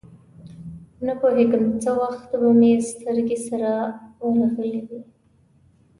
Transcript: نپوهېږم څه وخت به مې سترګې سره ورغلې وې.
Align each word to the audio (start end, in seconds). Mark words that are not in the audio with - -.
نپوهېږم 1.05 1.63
څه 1.81 1.91
وخت 2.01 2.29
به 2.41 2.49
مې 2.59 2.71
سترګې 2.91 3.37
سره 3.47 3.71
ورغلې 4.27 4.79
وې. 4.87 4.99